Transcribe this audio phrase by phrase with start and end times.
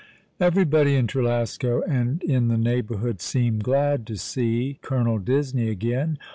[0.39, 6.17] Everybody in Trelasco and in the neighbourhoocl seemed glad to see Colonel Disney again.